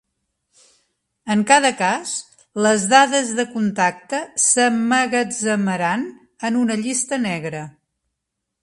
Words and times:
En 1.33 1.43
cada 1.51 1.69
cas, 1.81 2.13
les 2.67 2.87
dades 2.95 3.35
de 3.41 3.45
contacte 3.53 4.23
s'emmagatzemaran 4.47 6.11
en 6.51 6.61
una 6.67 6.81
llista 6.87 7.23
negra. 7.31 7.65